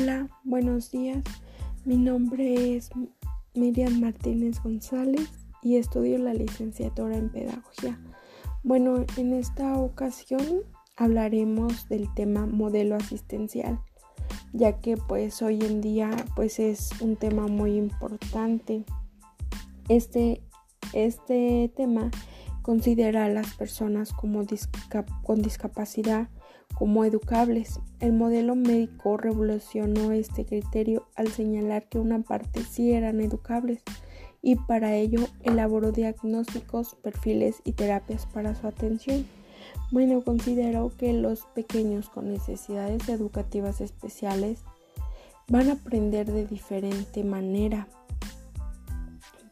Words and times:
Hola, 0.00 0.28
buenos 0.44 0.92
días. 0.92 1.24
Mi 1.84 1.96
nombre 1.96 2.76
es 2.76 2.90
Miriam 3.54 3.98
Martínez 3.98 4.62
González 4.62 5.28
y 5.60 5.76
estudio 5.76 6.18
la 6.18 6.34
licenciatura 6.34 7.16
en 7.16 7.30
Pedagogía. 7.30 7.98
Bueno, 8.62 9.04
en 9.16 9.32
esta 9.32 9.76
ocasión 9.76 10.60
hablaremos 10.96 11.88
del 11.88 12.12
tema 12.14 12.46
modelo 12.46 12.94
asistencial, 12.94 13.80
ya 14.52 14.80
que 14.80 14.96
pues 14.96 15.42
hoy 15.42 15.58
en 15.62 15.80
día 15.80 16.10
pues 16.36 16.60
es 16.60 16.90
un 17.00 17.16
tema 17.16 17.48
muy 17.48 17.76
importante. 17.76 18.84
Este, 19.88 20.42
este 20.92 21.72
tema 21.74 22.12
considera 22.62 23.24
a 23.24 23.30
las 23.30 23.52
personas 23.54 24.12
como 24.12 24.44
con 25.24 25.42
discapacidad 25.42 26.28
como 26.78 27.04
educables. 27.04 27.80
El 27.98 28.12
modelo 28.12 28.54
médico 28.54 29.16
revolucionó 29.16 30.12
este 30.12 30.46
criterio 30.46 31.08
al 31.16 31.28
señalar 31.28 31.88
que 31.88 31.98
una 31.98 32.20
parte 32.20 32.62
sí 32.62 32.92
eran 32.92 33.20
educables 33.20 33.82
y 34.40 34.54
para 34.54 34.94
ello 34.94 35.26
elaboró 35.42 35.90
diagnósticos, 35.90 36.94
perfiles 36.94 37.56
y 37.64 37.72
terapias 37.72 38.26
para 38.26 38.54
su 38.54 38.68
atención. 38.68 39.26
Bueno, 39.90 40.22
considero 40.22 40.92
que 40.96 41.12
los 41.12 41.46
pequeños 41.54 42.08
con 42.08 42.32
necesidades 42.32 43.08
educativas 43.08 43.80
especiales 43.80 44.60
van 45.48 45.70
a 45.70 45.72
aprender 45.72 46.30
de 46.30 46.46
diferente 46.46 47.24
manera, 47.24 47.88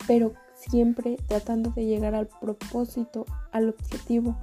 pero 0.07 0.35
siempre 0.55 1.17
tratando 1.27 1.71
de 1.71 1.87
llegar 1.87 2.15
al 2.15 2.29
propósito, 2.29 3.27
al 3.51 3.71
objetivo. 3.71 4.37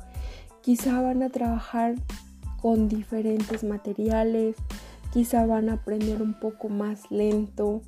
Quizá 0.62 1.02
van 1.02 1.24
a 1.24 1.30
trabajar 1.30 1.96
con 2.64 2.88
diferentes 2.88 3.66
materiales, 3.66 4.56
quizá 5.12 5.46
van 5.46 5.68
a 5.68 5.74
aprender 5.74 6.22
un 6.22 6.40
poco 6.40 6.70
más 6.70 7.12
lento 7.12 7.82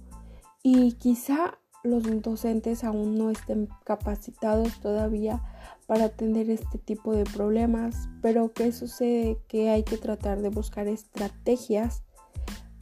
y 0.64 0.92
quizá 0.96 1.58
los 1.86 2.04
docentes 2.22 2.84
aún 2.84 3.18
no 3.18 3.30
estén 3.30 3.70
capacitados 3.86 4.78
todavía 4.82 5.42
para 5.88 6.04
atender 6.04 6.50
este 6.50 6.78
tipo 6.78 7.16
de 7.16 7.24
problemas, 7.24 8.10
pero 8.22 8.52
¿qué 8.52 8.74
sucede? 8.74 9.38
Que 9.48 9.70
hay 9.70 9.84
que 9.84 9.98
tratar 9.98 10.42
de 10.42 10.50
buscar 10.50 10.90
estrategias 10.90 12.04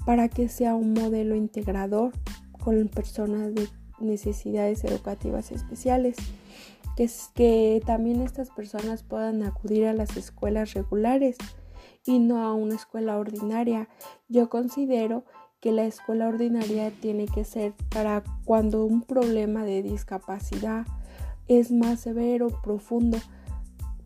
para 0.03 0.29
que 0.29 0.49
sea 0.49 0.73
un 0.73 0.93
modelo 0.93 1.35
integrador 1.35 2.11
con 2.53 2.87
personas 2.87 3.53
de 3.53 3.69
necesidades 3.99 4.83
educativas 4.83 5.51
especiales, 5.51 6.15
que, 6.95 7.83
también 7.85 8.23
estas 8.23 8.49
personas 8.49 9.03
puedan 9.03 9.43
acudir 9.43 9.85
a 9.85 9.93
las 9.93 10.17
escuelas 10.17 10.73
regulares 10.73 11.37
y 12.05 12.19
no 12.19 12.43
a 12.43 12.53
una 12.53 12.75
escuela 12.75 13.17
ordinaria. 13.17 13.87
Yo 14.27 14.49
considero 14.49 15.23
que 15.59 15.71
la 15.71 15.85
escuela 15.85 16.27
ordinaria 16.27 16.91
tiene 16.91 17.25
que 17.25 17.45
ser 17.45 17.73
para 17.89 18.23
cuando 18.43 18.85
un 18.85 19.01
problema 19.01 19.63
de 19.63 19.81
discapacidad 19.81 20.85
es 21.47 21.71
más 21.71 22.01
severo, 22.01 22.49
profundo. 22.61 23.17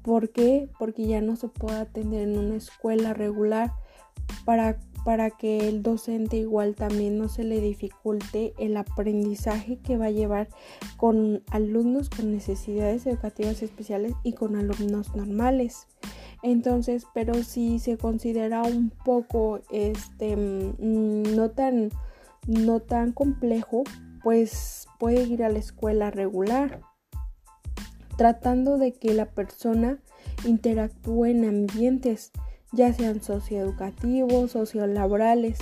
¿Por 0.03 0.29
qué? 0.29 0.69
Porque 0.79 1.07
ya 1.07 1.21
no 1.21 1.35
se 1.35 1.47
puede 1.47 1.77
atender 1.77 2.29
en 2.29 2.37
una 2.37 2.55
escuela 2.55 3.13
regular 3.13 3.73
para, 4.45 4.79
para 5.03 5.31
que 5.31 5.67
el 5.67 5.83
docente 5.83 6.37
igual 6.37 6.75
también 6.75 7.17
no 7.17 7.27
se 7.27 7.43
le 7.43 7.59
dificulte 7.59 8.53
el 8.57 8.77
aprendizaje 8.77 9.79
que 9.79 9.97
va 9.97 10.05
a 10.05 10.11
llevar 10.11 10.49
con 10.95 11.43
alumnos 11.49 12.09
con 12.09 12.31
necesidades 12.31 13.05
educativas 13.05 13.61
especiales 13.63 14.13
y 14.23 14.33
con 14.33 14.55
alumnos 14.55 15.15
normales. 15.15 15.87
Entonces, 16.43 17.05
pero 17.13 17.33
si 17.43 17.79
se 17.79 17.97
considera 17.97 18.61
un 18.61 18.89
poco 18.89 19.61
este 19.71 20.35
mm, 20.35 21.35
no 21.35 21.49
tan 21.49 21.89
no 22.47 22.79
tan 22.79 23.11
complejo, 23.11 23.83
pues 24.23 24.87
puede 24.99 25.23
ir 25.23 25.43
a 25.43 25.49
la 25.49 25.59
escuela 25.59 26.11
regular, 26.11 26.81
tratando 28.17 28.77
de 28.77 28.93
que 28.93 29.13
la 29.13 29.25
persona 29.25 29.99
interactúe 30.45 31.25
en 31.25 31.45
ambientes, 31.45 32.31
ya 32.71 32.93
sean 32.93 33.21
socioeducativos, 33.21 34.51
sociolaborales, 34.51 35.59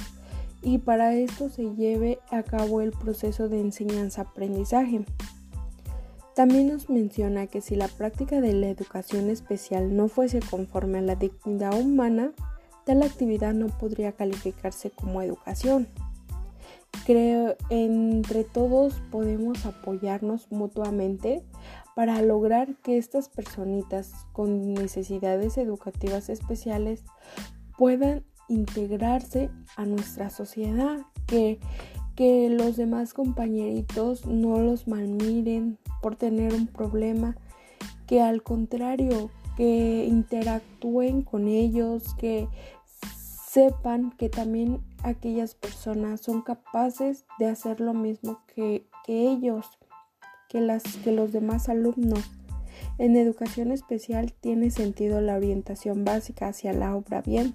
y 0.61 0.79
para 0.79 1.13
esto 1.13 1.49
se 1.49 1.75
lleve 1.75 2.19
a 2.31 2.43
cabo 2.43 2.81
el 2.81 2.91
proceso 2.91 3.49
de 3.49 3.61
enseñanza-aprendizaje. 3.61 5.05
También 6.35 6.67
nos 6.67 6.89
menciona 6.89 7.47
que 7.47 7.61
si 7.61 7.75
la 7.75 7.87
práctica 7.87 8.41
de 8.41 8.51
la 8.51 8.67
educación 8.67 9.29
especial 9.29 9.95
no 9.95 10.09
fuese 10.09 10.41
conforme 10.41 10.97
a 10.97 11.01
la 11.01 11.15
dignidad 11.15 11.79
humana, 11.79 12.33
tal 12.85 13.03
actividad 13.03 13.53
no 13.53 13.67
podría 13.67 14.11
calificarse 14.11 14.91
como 14.91 15.21
educación. 15.21 15.87
Creo 17.05 17.55
entre 17.69 18.43
todos 18.43 19.01
podemos 19.11 19.65
apoyarnos 19.65 20.51
mutuamente 20.51 21.41
para 21.95 22.21
lograr 22.21 22.75
que 22.83 22.97
estas 22.97 23.29
personitas 23.29 24.11
con 24.33 24.73
necesidades 24.73 25.57
educativas 25.57 26.27
especiales 26.27 27.05
puedan 27.77 28.25
integrarse 28.49 29.49
a 29.77 29.85
nuestra 29.85 30.29
sociedad, 30.29 30.97
que 31.27 31.59
que 32.15 32.49
los 32.49 32.77
demás 32.77 33.13
compañeritos 33.13 34.25
no 34.25 34.59
los 34.59 34.87
malmiren 34.87 35.77
por 36.01 36.15
tener 36.15 36.53
un 36.53 36.67
problema, 36.67 37.35
que 38.07 38.21
al 38.21 38.43
contrario, 38.43 39.29
que 39.57 40.05
interactúen 40.05 41.21
con 41.21 41.47
ellos, 41.47 42.13
que 42.15 42.47
sepan 43.55 44.11
que 44.17 44.29
también 44.29 44.81
aquellas 45.03 45.55
personas 45.55 46.21
son 46.21 46.41
capaces 46.41 47.25
de 47.39 47.47
hacer 47.47 47.79
lo 47.79 47.93
mismo 47.93 48.39
que, 48.53 48.85
que 49.05 49.29
ellos, 49.29 49.65
que, 50.49 50.61
las, 50.61 50.83
que 50.97 51.11
los 51.11 51.31
demás 51.31 51.69
alumnos. 51.69 52.31
En 52.97 53.17
educación 53.17 53.71
especial 53.71 54.31
tiene 54.33 54.71
sentido 54.71 55.19
la 55.19 55.35
orientación 55.35 56.05
básica 56.05 56.47
hacia 56.47 56.71
la 56.71 56.95
obra 56.95 57.21
bien, 57.21 57.53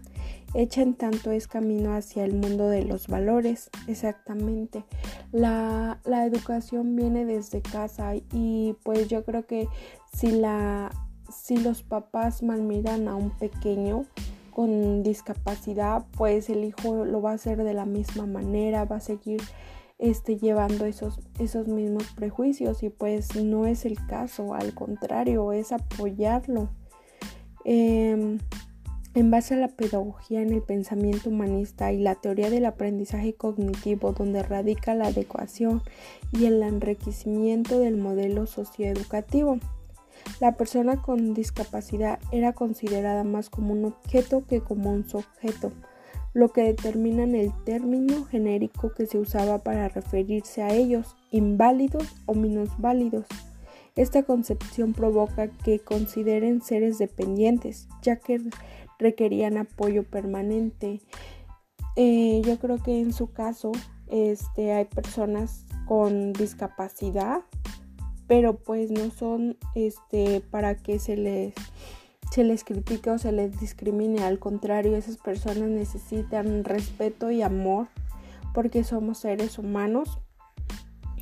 hecha 0.52 0.82
en 0.82 0.94
tanto 0.94 1.30
es 1.30 1.48
camino 1.48 1.94
hacia 1.94 2.24
el 2.24 2.34
mundo 2.34 2.68
de 2.68 2.84
los 2.84 3.08
valores. 3.08 3.70
Exactamente. 3.86 4.84
La, 5.32 5.98
educación 6.26 6.94
viene 6.94 7.24
desde 7.24 7.62
casa 7.62 8.14
y 8.32 8.76
pues 8.82 9.08
yo 9.08 9.24
creo 9.24 9.46
que 9.46 9.68
si, 10.12 10.30
la, 10.30 10.90
si 11.30 11.56
los 11.56 11.82
papás 11.82 12.42
malmiran 12.42 13.08
a 13.08 13.14
un 13.14 13.30
pequeño, 13.30 14.04
con 14.50 15.02
discapacidad, 15.02 16.04
pues 16.18 16.50
el 16.50 16.64
hijo 16.64 17.04
lo 17.04 17.22
va 17.22 17.30
a 17.30 17.34
hacer 17.34 17.62
de 17.62 17.72
la 17.72 17.86
misma 17.86 18.26
manera, 18.26 18.84
va 18.84 18.96
a 18.96 19.00
seguir 19.00 19.40
esté 20.00 20.38
llevando 20.38 20.86
esos, 20.86 21.20
esos 21.38 21.68
mismos 21.68 22.04
prejuicios 22.14 22.82
y 22.82 22.88
pues 22.88 23.36
no 23.36 23.66
es 23.66 23.84
el 23.84 24.04
caso, 24.06 24.54
al 24.54 24.74
contrario, 24.74 25.52
es 25.52 25.72
apoyarlo. 25.72 26.70
Em, 27.64 28.38
en 29.12 29.30
base 29.30 29.54
a 29.54 29.56
la 29.58 29.68
pedagogía 29.68 30.40
en 30.40 30.52
el 30.52 30.62
pensamiento 30.62 31.30
humanista 31.30 31.92
y 31.92 31.98
la 31.98 32.14
teoría 32.14 32.48
del 32.48 32.64
aprendizaje 32.64 33.34
cognitivo 33.34 34.12
donde 34.12 34.42
radica 34.42 34.94
la 34.94 35.08
adecuación 35.08 35.82
y 36.32 36.46
el 36.46 36.62
enriquecimiento 36.62 37.78
del 37.80 37.96
modelo 37.96 38.46
socioeducativo. 38.46 39.58
La 40.40 40.56
persona 40.56 41.02
con 41.02 41.34
discapacidad 41.34 42.20
era 42.30 42.52
considerada 42.52 43.24
más 43.24 43.50
como 43.50 43.72
un 43.72 43.86
objeto 43.86 44.44
que 44.46 44.60
como 44.60 44.92
un 44.92 45.08
sujeto 45.08 45.72
lo 46.32 46.52
que 46.52 46.62
determinan 46.62 47.34
el 47.34 47.52
término 47.64 48.24
genérico 48.24 48.92
que 48.92 49.06
se 49.06 49.18
usaba 49.18 49.58
para 49.58 49.88
referirse 49.88 50.62
a 50.62 50.72
ellos, 50.72 51.16
inválidos 51.30 52.04
o 52.26 52.34
minusválidos. 52.34 53.26
Esta 53.96 54.22
concepción 54.22 54.92
provoca 54.92 55.48
que 55.48 55.80
consideren 55.80 56.62
seres 56.62 56.98
dependientes, 56.98 57.88
ya 58.02 58.16
que 58.16 58.40
requerían 58.98 59.58
apoyo 59.58 60.04
permanente. 60.04 61.00
Eh, 61.96 62.40
yo 62.44 62.58
creo 62.58 62.80
que 62.82 63.00
en 63.00 63.12
su 63.12 63.32
caso 63.32 63.72
este, 64.06 64.72
hay 64.72 64.84
personas 64.84 65.66
con 65.86 66.32
discapacidad, 66.32 67.40
pero 68.28 68.56
pues 68.56 68.92
no 68.92 69.10
son 69.10 69.56
este, 69.74 70.40
para 70.40 70.76
que 70.76 71.00
se 71.00 71.16
les 71.16 71.54
se 72.30 72.44
les 72.44 72.64
critica 72.64 73.12
o 73.12 73.18
se 73.18 73.32
les 73.32 73.58
discrimine. 73.58 74.22
Al 74.22 74.38
contrario, 74.38 74.96
esas 74.96 75.16
personas 75.16 75.68
necesitan 75.68 76.64
respeto 76.64 77.30
y 77.30 77.42
amor 77.42 77.88
porque 78.54 78.84
somos 78.84 79.18
seres 79.18 79.58
humanos 79.58 80.18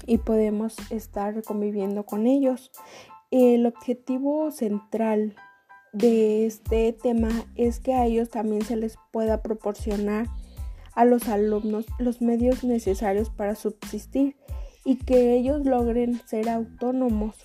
y 0.07 0.19
podemos 0.19 0.77
estar 0.91 1.43
conviviendo 1.43 2.05
con 2.05 2.27
ellos. 2.27 2.71
El 3.31 3.67
objetivo 3.67 4.51
central 4.51 5.35
de 5.93 6.47
este 6.47 6.93
tema 6.93 7.29
es 7.57 7.81
que 7.81 7.95
a 7.95 8.07
ellos 8.07 8.31
también 8.31 8.63
se 8.63 8.77
les 8.77 8.99
pueda 9.11 9.43
proporcionar 9.43 10.27
a 10.95 11.05
los 11.05 11.29
alumnos 11.29 11.87
los 11.99 12.21
medios 12.21 12.65
necesarios 12.65 13.31
para 13.31 13.55
subsistir 13.55 14.37
y 14.85 14.97
que 14.97 15.35
ellos 15.35 15.65
logren 15.65 16.21
ser 16.27 16.49
autónomos 16.49 17.37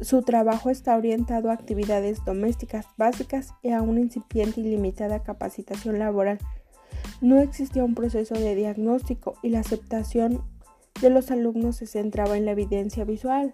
su 0.00 0.22
trabajo 0.22 0.70
está 0.70 0.96
orientado 0.96 1.50
a 1.50 1.54
actividades 1.54 2.24
domésticas 2.24 2.86
básicas 2.96 3.54
y 3.62 3.70
a 3.70 3.82
una 3.82 4.00
incipiente 4.00 4.60
y 4.60 4.64
limitada 4.64 5.22
capacitación 5.22 5.98
laboral. 5.98 6.38
no 7.20 7.38
existía 7.40 7.84
un 7.84 7.94
proceso 7.94 8.34
de 8.34 8.54
diagnóstico 8.54 9.34
y 9.42 9.50
la 9.50 9.60
aceptación 9.60 10.42
de 11.00 11.10
los 11.10 11.30
alumnos 11.30 11.76
se 11.76 11.86
centraba 11.86 12.36
en 12.36 12.44
la 12.44 12.52
evidencia 12.52 13.04
visual. 13.04 13.52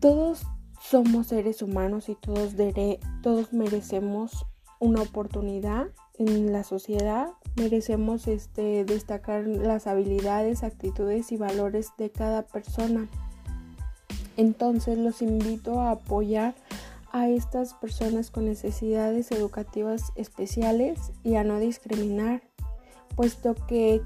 Todos 0.00 0.46
somos 0.80 1.28
seres 1.28 1.62
humanos 1.62 2.08
y 2.08 2.14
todos, 2.14 2.54
todos 3.22 3.52
merecemos 3.52 4.46
una 4.80 5.02
oportunidad 5.02 5.86
en 6.18 6.52
la 6.52 6.62
sociedad, 6.62 7.28
merecemos 7.56 8.28
este, 8.28 8.84
destacar 8.84 9.46
las 9.46 9.86
habilidades, 9.86 10.62
actitudes 10.62 11.32
y 11.32 11.36
valores 11.36 11.90
de 11.98 12.10
cada 12.10 12.42
persona. 12.42 13.08
Entonces 14.36 14.98
los 14.98 15.22
invito 15.22 15.80
a 15.80 15.92
apoyar 15.92 16.54
a 17.12 17.28
estas 17.28 17.74
personas 17.74 18.30
con 18.30 18.46
necesidades 18.46 19.30
educativas 19.30 20.12
especiales 20.16 21.12
y 21.22 21.36
a 21.36 21.44
no 21.44 21.60
discriminar, 21.60 22.42
puesto 23.14 23.54
que 23.68 24.02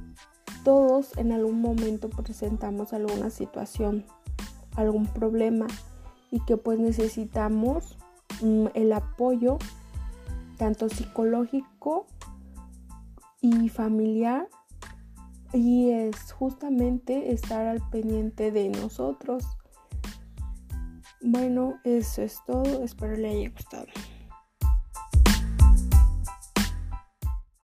todos 0.62 1.16
en 1.16 1.32
algún 1.32 1.62
momento 1.62 2.10
presentamos 2.10 2.92
alguna 2.92 3.30
situación, 3.30 4.04
algún 4.76 5.06
problema 5.06 5.66
y 6.30 6.40
que 6.40 6.58
pues 6.58 6.78
necesitamos 6.78 7.96
mm, 8.42 8.66
el 8.74 8.92
apoyo 8.92 9.58
tanto 10.58 10.88
psicológico 10.88 12.06
y 13.40 13.68
familiar 13.70 14.48
y 15.54 15.90
es 15.90 16.32
justamente 16.32 17.32
estar 17.32 17.66
al 17.66 17.80
pendiente 17.88 18.50
de 18.50 18.68
nosotros 18.68 19.57
bueno, 21.20 21.80
eso 21.84 22.22
es 22.22 22.40
todo. 22.46 22.84
Espero 22.84 23.16
le 23.16 23.28
haya 23.28 23.50
gustado. 23.50 23.86